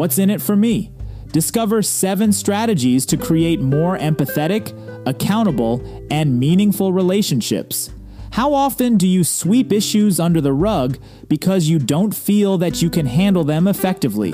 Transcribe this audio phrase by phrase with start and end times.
[0.00, 0.92] What's in it for me?
[1.30, 4.72] Discover seven strategies to create more empathetic,
[5.06, 7.90] accountable, and meaningful relationships.
[8.30, 10.96] How often do you sweep issues under the rug
[11.28, 14.32] because you don't feel that you can handle them effectively?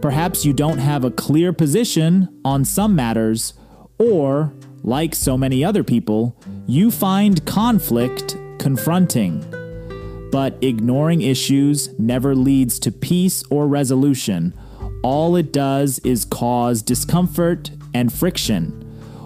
[0.00, 3.54] Perhaps you don't have a clear position on some matters,
[3.98, 9.40] or, like so many other people, you find conflict confronting.
[10.30, 14.54] But ignoring issues never leads to peace or resolution.
[15.02, 18.70] All it does is cause discomfort and friction.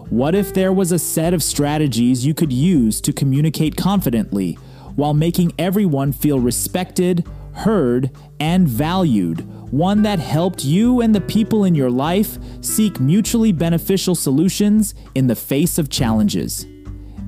[0.08, 4.54] What if there was a set of strategies you could use to communicate confidently
[4.94, 9.40] while making everyone feel respected, heard, and valued?
[9.70, 15.26] One that helped you and the people in your life seek mutually beneficial solutions in
[15.26, 16.64] the face of challenges.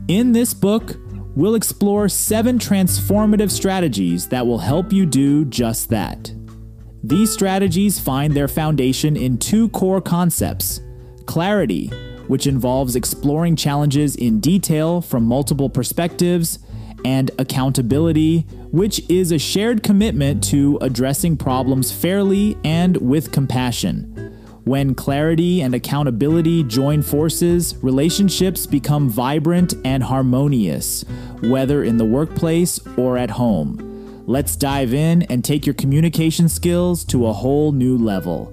[0.06, 0.96] In this book,
[1.36, 6.32] we'll explore seven transformative strategies that will help you do just that.
[7.08, 10.82] These strategies find their foundation in two core concepts
[11.24, 11.88] clarity,
[12.26, 16.58] which involves exploring challenges in detail from multiple perspectives,
[17.06, 18.40] and accountability,
[18.72, 24.14] which is a shared commitment to addressing problems fairly and with compassion.
[24.64, 31.06] When clarity and accountability join forces, relationships become vibrant and harmonious,
[31.40, 33.87] whether in the workplace or at home.
[34.28, 38.52] Let's dive in and take your communication skills to a whole new level.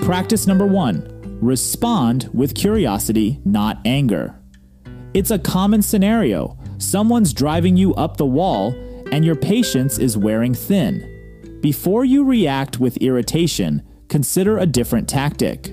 [0.00, 1.08] Practice number one
[1.40, 4.34] respond with curiosity, not anger.
[5.14, 6.58] It's a common scenario.
[6.78, 8.74] Someone's driving you up the wall,
[9.12, 11.60] and your patience is wearing thin.
[11.62, 15.72] Before you react with irritation, consider a different tactic.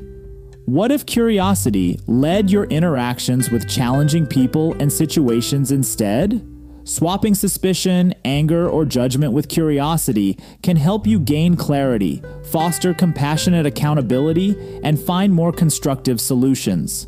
[0.65, 6.47] What if curiosity led your interactions with challenging people and situations instead?
[6.83, 14.79] Swapping suspicion, anger, or judgment with curiosity can help you gain clarity, foster compassionate accountability,
[14.83, 17.07] and find more constructive solutions.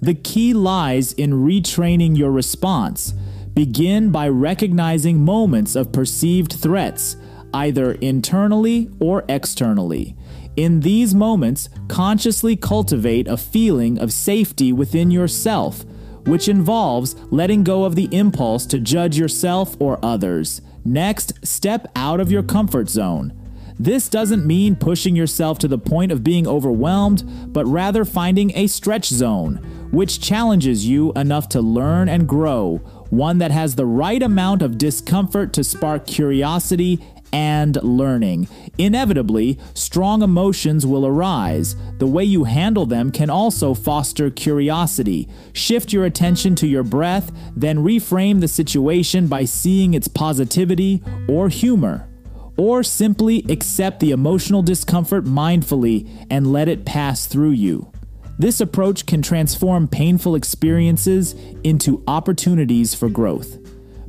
[0.00, 3.12] The key lies in retraining your response.
[3.54, 7.16] Begin by recognizing moments of perceived threats,
[7.54, 10.14] either internally or externally.
[10.56, 15.84] In these moments, consciously cultivate a feeling of safety within yourself
[16.26, 20.60] which involves letting go of the impulse to judge yourself or others.
[20.84, 23.32] Next, step out of your comfort zone.
[23.78, 28.68] This doesn't mean pushing yourself to the point of being overwhelmed, but rather finding a
[28.68, 29.56] stretch zone,
[29.90, 32.76] which challenges you enough to learn and grow,
[33.10, 37.02] one that has the right amount of discomfort to spark curiosity
[37.34, 38.46] and learning.
[38.78, 41.74] Inevitably, strong emotions will arise.
[41.98, 45.28] The way you handle them can also foster curiosity.
[45.52, 51.48] Shift your attention to your breath, then reframe the situation by seeing its positivity or
[51.48, 52.08] humor.
[52.56, 57.90] Or simply accept the emotional discomfort mindfully and let it pass through you.
[58.38, 61.34] This approach can transform painful experiences
[61.64, 63.58] into opportunities for growth.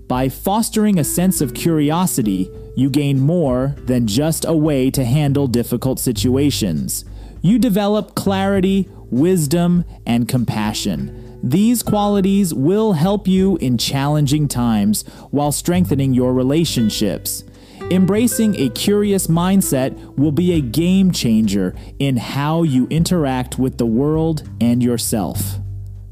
[0.07, 5.47] By fostering a sense of curiosity, you gain more than just a way to handle
[5.47, 7.05] difficult situations.
[7.41, 11.39] You develop clarity, wisdom, and compassion.
[11.41, 17.43] These qualities will help you in challenging times while strengthening your relationships.
[17.91, 23.85] Embracing a curious mindset will be a game changer in how you interact with the
[23.85, 25.59] world and yourself.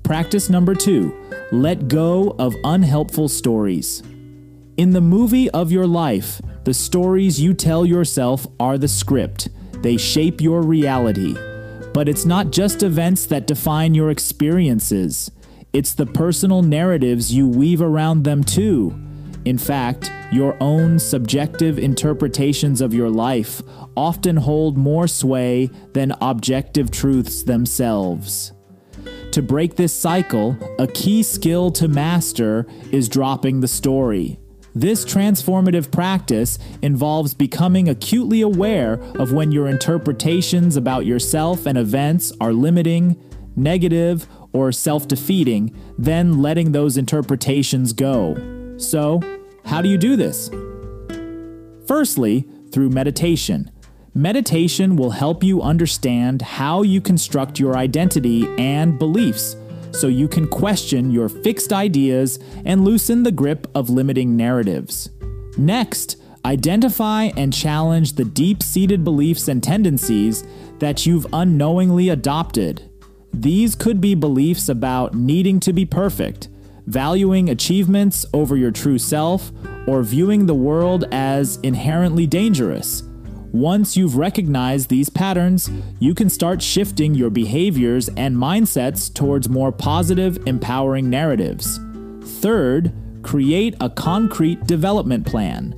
[0.03, 1.17] Practice number two
[1.53, 4.01] let go of unhelpful stories.
[4.75, 9.49] In the movie of your life, the stories you tell yourself are the script.
[9.73, 11.35] They shape your reality.
[11.93, 15.29] But it's not just events that define your experiences,
[15.73, 18.99] it's the personal narratives you weave around them too.
[19.45, 23.61] In fact, your own subjective interpretations of your life
[23.95, 28.53] often hold more sway than objective truths themselves.
[29.33, 34.37] To break this cycle, a key skill to master is dropping the story.
[34.75, 42.31] This transformative practice involves becoming acutely aware of when your interpretations about yourself and events
[42.39, 43.19] are limiting,
[43.55, 48.35] negative, or self defeating, then letting those interpretations go.
[48.77, 49.19] So,
[49.65, 50.51] how do you do this?
[51.87, 53.71] Firstly, through meditation.
[54.15, 59.55] Meditation will help you understand how you construct your identity and beliefs
[59.91, 65.09] so you can question your fixed ideas and loosen the grip of limiting narratives.
[65.57, 70.43] Next, identify and challenge the deep seated beliefs and tendencies
[70.77, 72.87] that you've unknowingly adopted.
[73.33, 76.49] These could be beliefs about needing to be perfect,
[76.85, 79.51] valuing achievements over your true self,
[79.87, 83.01] or viewing the world as inherently dangerous.
[83.53, 85.69] Once you've recognized these patterns,
[85.99, 91.79] you can start shifting your behaviors and mindsets towards more positive, empowering narratives.
[92.41, 92.91] Third,
[93.21, 95.75] create a concrete development plan.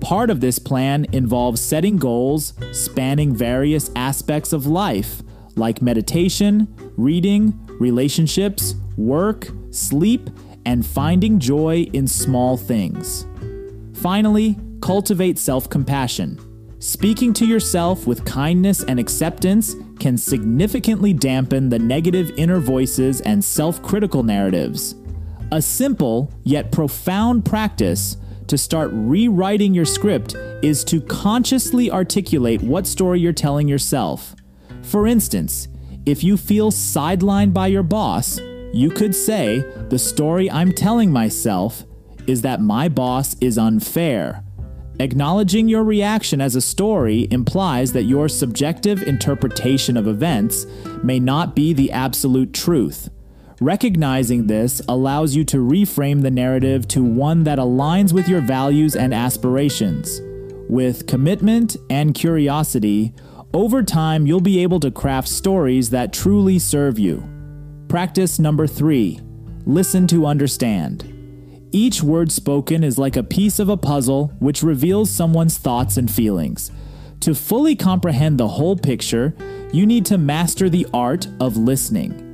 [0.00, 5.22] Part of this plan involves setting goals spanning various aspects of life,
[5.54, 6.66] like meditation,
[6.96, 10.30] reading, relationships, work, sleep,
[10.64, 13.26] and finding joy in small things.
[13.92, 16.40] Finally, cultivate self compassion.
[16.80, 23.44] Speaking to yourself with kindness and acceptance can significantly dampen the negative inner voices and
[23.44, 24.94] self critical narratives.
[25.50, 28.16] A simple yet profound practice
[28.46, 34.36] to start rewriting your script is to consciously articulate what story you're telling yourself.
[34.82, 35.66] For instance,
[36.06, 38.38] if you feel sidelined by your boss,
[38.72, 41.82] you could say, The story I'm telling myself
[42.28, 44.44] is that my boss is unfair
[45.00, 50.66] Acknowledging your reaction as a story implies that your subjective interpretation of events
[51.04, 53.08] may not be the absolute truth.
[53.60, 58.96] Recognizing this allows you to reframe the narrative to one that aligns with your values
[58.96, 60.20] and aspirations.
[60.68, 63.14] With commitment and curiosity,
[63.54, 67.22] over time you'll be able to craft stories that truly serve you.
[67.88, 69.20] Practice number three
[69.64, 71.17] listen to understand.
[71.70, 76.10] Each word spoken is like a piece of a puzzle which reveals someone's thoughts and
[76.10, 76.70] feelings.
[77.20, 79.34] To fully comprehend the whole picture,
[79.72, 82.24] you need to master the art of listening.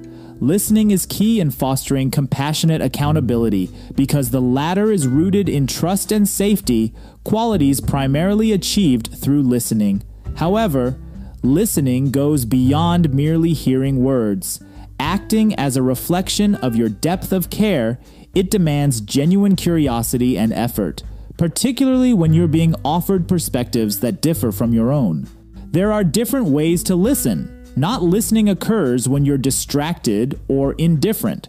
[0.40, 6.28] Listening is key in fostering compassionate accountability because the latter is rooted in trust and
[6.28, 6.92] safety,
[7.24, 10.02] qualities primarily achieved through listening.
[10.36, 10.96] However,
[11.42, 14.62] listening goes beyond merely hearing words.
[15.00, 17.98] Acting as a reflection of your depth of care,
[18.34, 21.02] it demands genuine curiosity and effort,
[21.36, 25.28] particularly when you're being offered perspectives that differ from your own.
[25.70, 27.64] There are different ways to listen.
[27.76, 31.48] Not listening occurs when you're distracted or indifferent.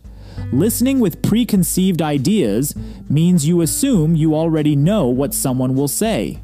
[0.51, 2.75] Listening with preconceived ideas
[3.09, 6.39] means you assume you already know what someone will say.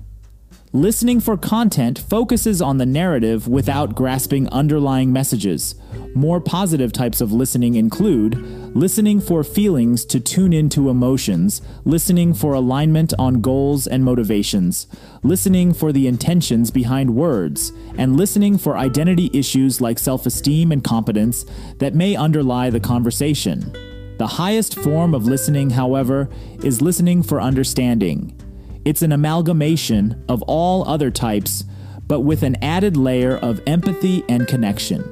[0.73, 5.75] Listening for content focuses on the narrative without grasping underlying messages.
[6.15, 8.35] More positive types of listening include
[8.73, 14.88] listening for feelings to tune into emotions, listening for alignment on goals and motivations,
[15.23, 20.85] listening for the intentions behind words, and listening for identity issues like self esteem and
[20.85, 21.44] competence
[21.79, 23.74] that may underlie the conversation.
[24.17, 26.29] The highest form of listening, however,
[26.63, 28.38] is listening for understanding.
[28.83, 31.63] It's an amalgamation of all other types,
[32.07, 35.03] but with an added layer of empathy and connection.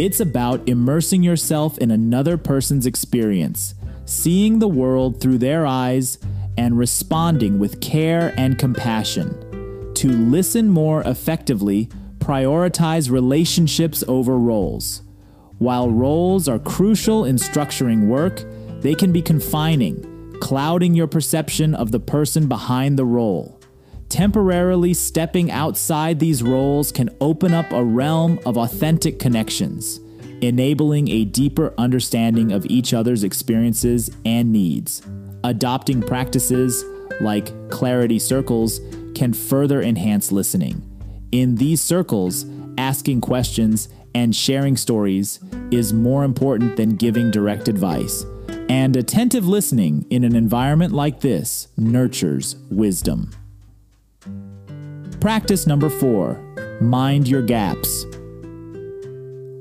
[0.00, 3.74] It's about immersing yourself in another person's experience,
[4.06, 6.18] seeing the world through their eyes,
[6.56, 9.92] and responding with care and compassion.
[9.94, 15.02] To listen more effectively, prioritize relationships over roles.
[15.58, 18.42] While roles are crucial in structuring work,
[18.80, 20.11] they can be confining
[20.42, 23.60] clouding your perception of the person behind the role.
[24.08, 30.00] Temporarily stepping outside these roles can open up a realm of authentic connections,
[30.40, 35.00] enabling a deeper understanding of each other's experiences and needs.
[35.44, 36.84] Adopting practices
[37.20, 38.80] like clarity circles
[39.14, 40.82] can further enhance listening.
[41.30, 42.46] In these circles,
[42.78, 45.38] asking questions and sharing stories
[45.70, 48.24] is more important than giving direct advice.
[48.72, 53.30] And attentive listening in an environment like this nurtures wisdom.
[55.20, 56.40] Practice number four
[56.80, 58.06] mind your gaps.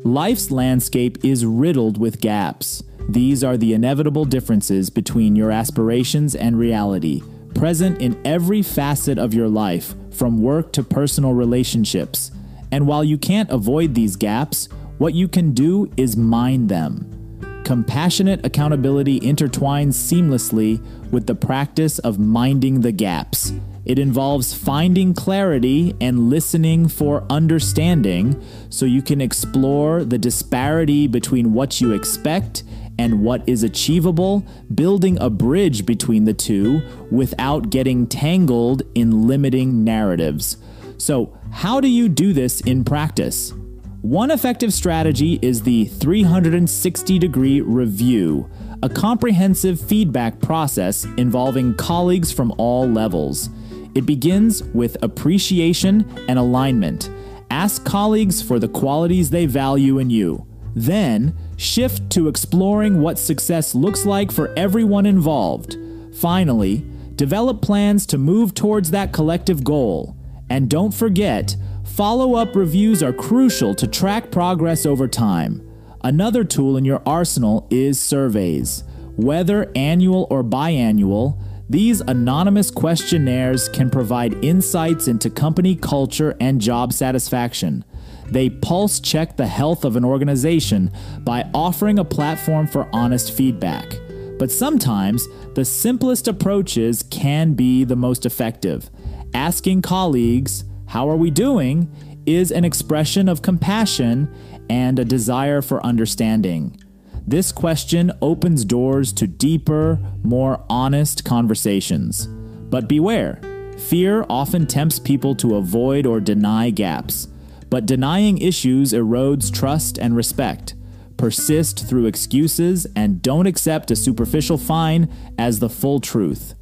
[0.06, 2.84] Life's landscape is riddled with gaps.
[3.10, 7.22] These are the inevitable differences between your aspirations and reality,
[7.54, 12.32] present in every facet of your life, from work to personal relationships.
[12.72, 17.21] And while you can't avoid these gaps, what you can do is mind them.
[17.64, 23.54] Compassionate accountability intertwines seamlessly with the practice of minding the gaps.
[23.86, 31.54] It involves finding clarity and listening for understanding so you can explore the disparity between
[31.54, 32.64] what you expect
[33.00, 39.84] and what is achievable, building a bridge between the two without getting tangled in limiting
[39.84, 40.58] narratives.
[40.98, 43.54] So, how do you do this in practice?
[44.02, 48.50] One effective strategy is the 360 degree review,
[48.82, 53.52] a comprehensive feedback process involving colleagues from all levels.
[53.94, 57.12] It begins with appreciation and alignment.
[57.52, 60.48] Ask colleagues for the qualities they value in you.
[60.74, 65.78] Then, shift to exploring what success looks like for everyone involved.
[66.16, 66.84] Finally,
[67.18, 70.16] develop plans to move towards that collective goal.
[70.50, 71.56] And don't forget,
[71.92, 75.68] follow up reviews are crucial to track progress over time.
[76.04, 78.84] Another tool in your arsenal is surveys.
[79.18, 81.38] Whether annual or biannual,
[81.70, 87.84] these anonymous questionnaires can provide insights into company culture and job satisfaction.
[88.28, 94.00] They pulse check the health of an organization by offering a platform for honest feedback.
[94.40, 98.90] But sometimes, the simplest approaches can be the most effective.
[99.34, 101.90] Asking colleagues, How are we doing?
[102.26, 104.30] is an expression of compassion
[104.70, 106.78] and a desire for understanding.
[107.26, 112.28] This question opens doors to deeper, more honest conversations.
[112.28, 113.40] But beware,
[113.78, 117.30] fear often tempts people to avoid or deny gaps.
[117.70, 120.76] But denying issues erodes trust and respect.
[121.16, 126.54] Persist through excuses and don't accept a superficial fine as the full truth.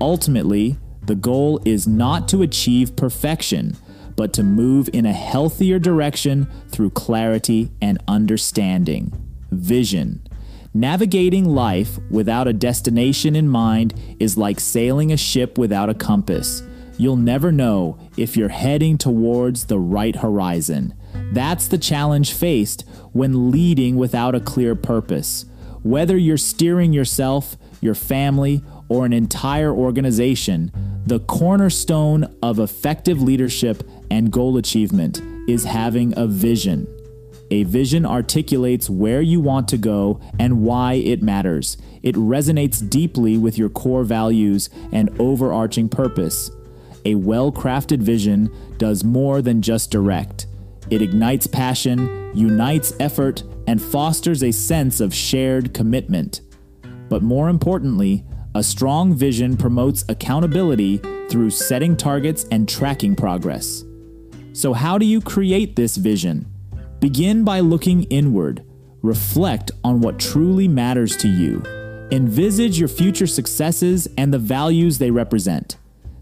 [0.00, 3.76] Ultimately, the goal is not to achieve perfection,
[4.16, 9.12] but to move in a healthier direction through clarity and understanding
[9.50, 10.26] vision.
[10.74, 16.62] Navigating life without a destination in mind is like sailing a ship without a compass.
[16.96, 20.94] You'll never know if you're heading towards the right horizon.
[21.32, 25.46] That's the challenge faced when leading without a clear purpose.
[25.82, 30.70] Whether you're steering yourself, your family, or an entire organization,
[31.06, 36.86] the cornerstone of effective leadership and goal achievement is having a vision.
[37.50, 41.78] A vision articulates where you want to go and why it matters.
[42.02, 46.50] It resonates deeply with your core values and overarching purpose.
[47.06, 50.46] A well crafted vision does more than just direct.
[50.90, 56.42] It ignites passion, unites effort, and fosters a sense of shared commitment.
[57.08, 63.84] But more importantly, a strong vision promotes accountability through setting targets and tracking progress.
[64.52, 66.46] So, how do you create this vision?
[67.00, 68.64] Begin by looking inward.
[69.00, 71.62] Reflect on what truly matters to you.
[72.12, 75.78] Envisage your future successes and the values they represent.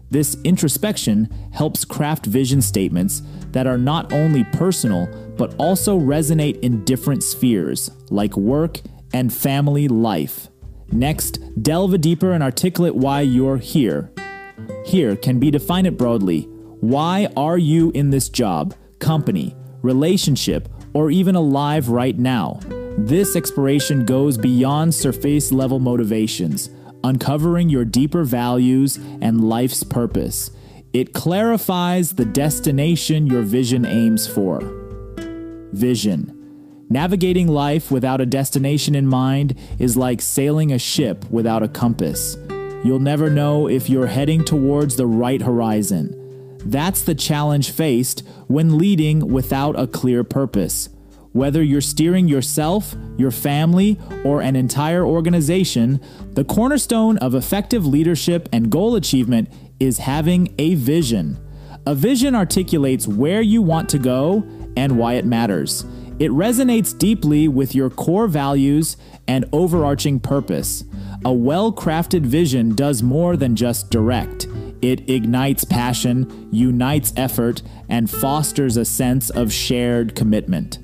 [0.09, 3.21] This introspection helps craft vision statements
[3.51, 5.07] that are not only personal,
[5.37, 8.79] but also resonate in different spheres, like work
[9.13, 10.50] and family life.
[10.91, 14.11] Next, delve deeper and articulate why you're here.
[14.85, 16.43] Here can be defined broadly.
[16.81, 22.59] Why are you in this job, company, relationship, or even alive right now.
[22.97, 26.69] This exploration goes beyond surface level motivations,
[27.03, 30.51] uncovering your deeper values and life's purpose.
[30.93, 34.59] It clarifies the destination your vision aims for.
[35.71, 36.40] Vision.
[36.91, 42.35] Navigating life without a destination in mind is like sailing a ship without a compass.
[42.83, 46.57] You'll never know if you're heading towards the right horizon.
[46.65, 50.89] That's the challenge faced when leading without a clear purpose.
[51.31, 56.01] Whether you're steering yourself, your family, or an entire organization,
[56.33, 59.47] the cornerstone of effective leadership and goal achievement
[59.79, 61.39] is having a vision.
[61.87, 64.43] A vision articulates where you want to go
[64.75, 65.85] and why it matters.
[66.21, 68.95] It resonates deeply with your core values
[69.27, 70.83] and overarching purpose.
[71.25, 74.47] A well crafted vision does more than just direct.
[74.83, 80.77] It ignites passion, unites effort, and fosters a sense of shared commitment.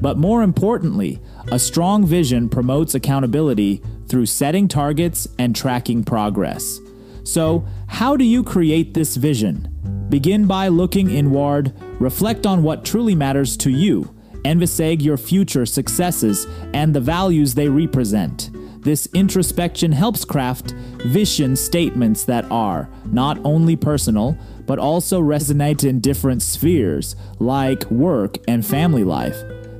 [0.00, 1.20] But more importantly,
[1.52, 6.80] a strong vision promotes accountability through setting targets and tracking progress.
[7.22, 9.68] So, how do you create this vision?
[10.08, 14.12] Begin by looking inward, reflect on what truly matters to you,
[14.44, 18.50] envisage your future successes and the values they represent.
[18.82, 20.72] This introspection helps craft
[21.06, 24.36] vision statements that are not only personal,
[24.66, 29.36] but also resonate in different spheres, like work and family life.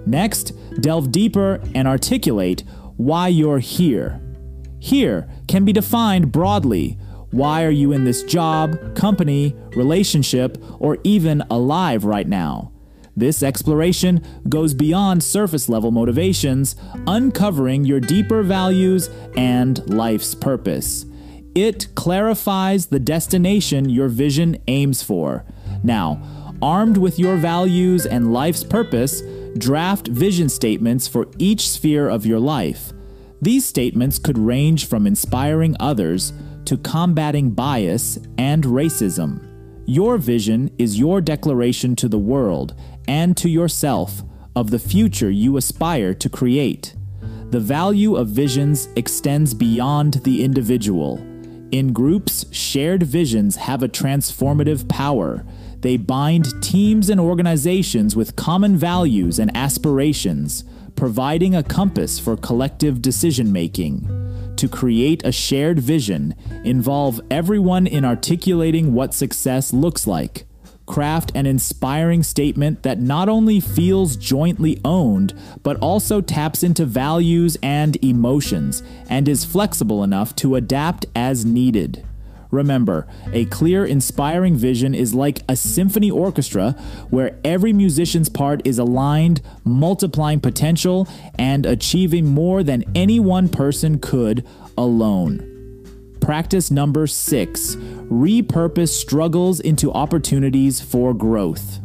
[0.07, 2.65] Next, delve deeper and articulate
[2.97, 4.21] why you're here.
[4.79, 6.99] Here can be defined broadly.
[7.31, 12.74] Why are you in this job, company, relationship, or even alive right now?
[13.17, 21.07] This exploration goes beyond surface level motivations, uncovering your deeper values and life's purpose.
[21.55, 25.45] It clarifies the destination your vision aims for.
[25.85, 26.21] Now,
[26.61, 29.23] armed with your values and life's purpose,
[29.57, 32.93] draft vision statements for each sphere of your life.
[33.41, 36.33] These statements could range from inspiring others
[36.65, 39.47] to combating bias and racism.
[39.87, 42.75] Your vision is your declaration to the world
[43.09, 44.23] and to yourself
[44.57, 46.95] of the future you aspire to create.
[47.51, 51.19] The value of visions extends beyond the individual.
[51.71, 55.45] In groups, shared visions have a transformative power.
[55.81, 60.65] They bind teams and organizations with common values and aspirations,
[60.97, 64.55] providing a compass for collective decision making.
[64.57, 66.35] To create a shared vision,
[66.65, 70.47] involve everyone in articulating what success looks like.
[70.87, 77.57] Craft an inspiring statement that not only feels jointly owned, but also taps into values
[77.63, 82.05] and emotions, and is flexible enough to adapt as needed.
[82.51, 86.73] Remember, a clear, inspiring vision is like a symphony orchestra
[87.11, 93.99] where every musician's part is aligned, multiplying potential, and achieving more than any one person
[93.99, 94.47] could
[94.79, 95.54] alone.
[96.25, 101.81] Practice number six repurpose struggles into opportunities for growth.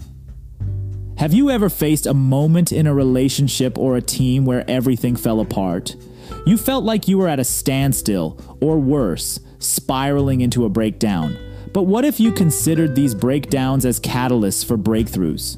[1.17, 5.41] Have you ever faced a moment in a relationship or a team where everything fell
[5.41, 5.97] apart?
[6.45, 11.37] You felt like you were at a standstill, or worse, spiraling into a breakdown.
[11.73, 15.57] But what if you considered these breakdowns as catalysts for breakthroughs?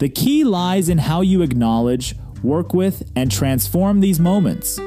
[0.00, 4.80] The key lies in how you acknowledge, work with, and transform these moments.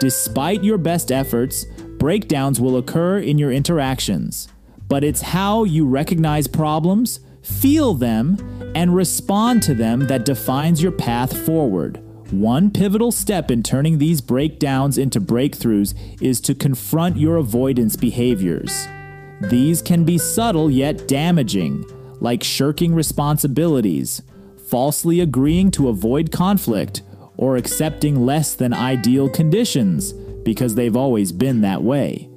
[0.00, 1.66] Despite your best efforts,
[1.98, 4.48] breakdowns will occur in your interactions.
[4.88, 8.38] But it's how you recognize problems, feel them,
[8.74, 12.02] and respond to them that defines your path forward.
[12.30, 18.86] One pivotal step in turning these breakdowns into breakthroughs is to confront your avoidance behaviors.
[19.40, 21.84] These can be subtle yet damaging,
[22.20, 24.22] like shirking responsibilities,
[24.68, 27.02] falsely agreeing to avoid conflict,
[27.36, 30.12] or accepting less than ideal conditions
[30.44, 32.28] because they've always been that way.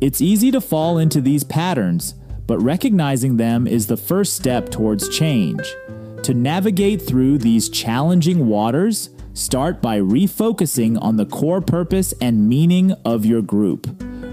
[0.00, 2.14] It's easy to fall into these patterns,
[2.46, 5.74] but recognizing them is the first step towards change.
[6.22, 12.92] To navigate through these challenging waters, Start by refocusing on the core purpose and meaning
[13.04, 13.86] of your group.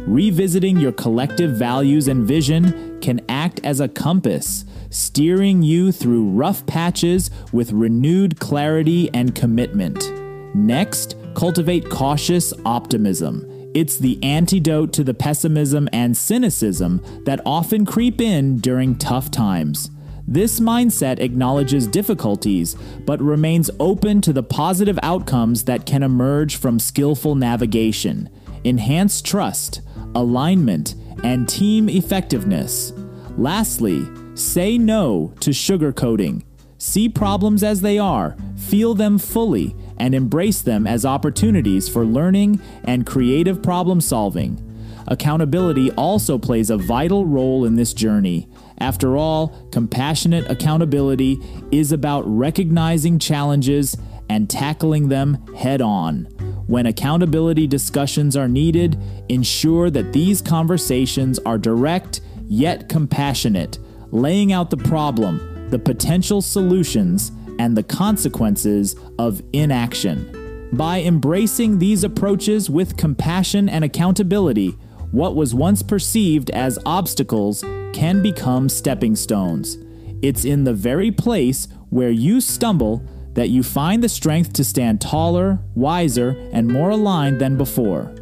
[0.08, 6.66] Revisiting your collective values and vision can act as a compass, steering you through rough
[6.66, 10.12] patches with renewed clarity and commitment.
[10.56, 13.46] Next, cultivate cautious optimism.
[13.76, 19.92] It's the antidote to the pessimism and cynicism that often creep in during tough times.
[20.28, 26.80] This mindset acknowledges difficulties, but remains open to the positive outcomes that can emerge from
[26.80, 28.32] skillful navigation,
[28.64, 29.82] enhanced trust,
[30.16, 32.94] alignment, and team effectiveness.
[33.38, 36.47] Lastly, say no to sugarcoating.
[36.88, 42.62] See problems as they are, feel them fully, and embrace them as opportunities for learning
[42.86, 44.64] and creative problem solving.
[45.06, 48.48] Accountability also plays a vital role in this journey.
[48.78, 51.38] After all, compassionate accountability
[51.74, 53.98] is about recognizing challenges
[54.30, 56.24] and tackling them head on.
[56.68, 58.98] When accountability discussions are needed,
[59.28, 63.78] ensure that these conversations are direct yet compassionate,
[64.12, 70.70] laying out the problem, the potential solutions, and the consequences of inaction.
[70.74, 74.78] By embracing these approaches with compassion and accountability,
[75.12, 79.78] what was once perceived as obstacles can become stepping stones.
[80.22, 83.04] It's in the very place where you stumble
[83.34, 88.14] that you find the strength to stand taller, wiser, and more aligned than before.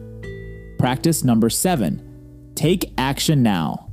[0.78, 2.02] Practice number seven
[2.54, 3.90] take action now.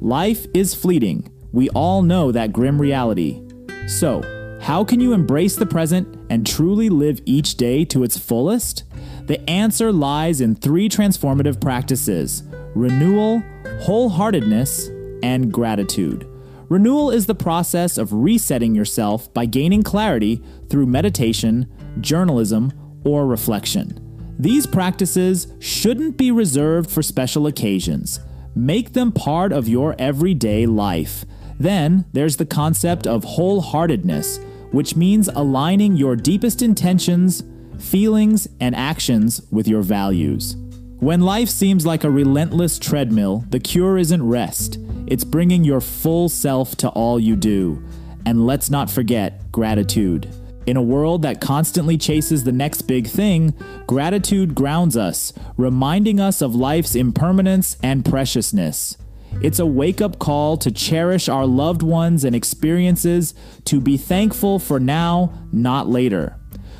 [0.00, 1.29] Life is fleeting.
[1.52, 3.42] We all know that grim reality.
[3.86, 4.22] So,
[4.60, 8.84] how can you embrace the present and truly live each day to its fullest?
[9.26, 13.42] The answer lies in three transformative practices renewal,
[13.82, 16.26] wholeheartedness, and gratitude.
[16.68, 21.66] Renewal is the process of resetting yourself by gaining clarity through meditation,
[22.00, 22.72] journalism,
[23.04, 23.98] or reflection.
[24.38, 28.20] These practices shouldn't be reserved for special occasions.
[28.54, 31.24] Make them part of your everyday life.
[31.60, 34.42] Then there's the concept of wholeheartedness,
[34.72, 37.44] which means aligning your deepest intentions,
[37.78, 40.56] feelings, and actions with your values.
[41.00, 46.30] When life seems like a relentless treadmill, the cure isn't rest, it's bringing your full
[46.30, 47.84] self to all you do.
[48.24, 50.32] And let's not forget gratitude.
[50.66, 53.54] In a world that constantly chases the next big thing,
[53.86, 58.96] gratitude grounds us, reminding us of life's impermanence and preciousness.
[59.42, 64.58] It's a wake up call to cherish our loved ones and experiences, to be thankful
[64.58, 66.36] for now, not later.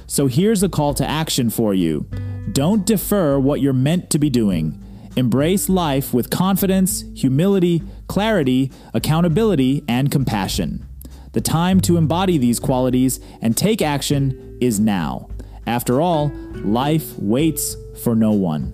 [0.06, 2.08] So here's a call to action for you
[2.52, 4.82] don't defer what you're meant to be doing.
[5.16, 10.86] Embrace life with confidence, humility, clarity, accountability, and compassion.
[11.32, 15.28] The time to embody these qualities and take action is now.
[15.66, 16.32] After all,
[16.64, 18.72] life waits for no one.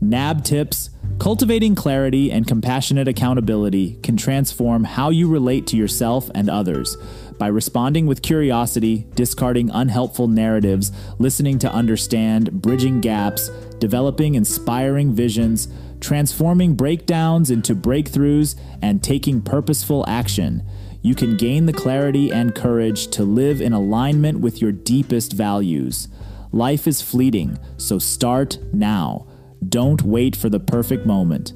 [0.00, 0.90] NAB tips
[1.22, 6.96] Cultivating clarity and compassionate accountability can transform how you relate to yourself and others.
[7.38, 15.68] By responding with curiosity, discarding unhelpful narratives, listening to understand, bridging gaps, developing inspiring visions,
[16.00, 20.64] transforming breakdowns into breakthroughs, and taking purposeful action,
[21.02, 26.08] you can gain the clarity and courage to live in alignment with your deepest values.
[26.50, 29.28] Life is fleeting, so start now.
[29.68, 31.52] Don't wait for the perfect moment.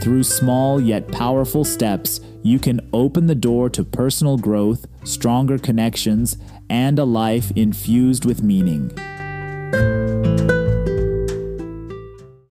[0.00, 6.36] Through small yet powerful steps, you can open the door to personal growth, stronger connections,
[6.70, 8.92] and a life infused with meaning.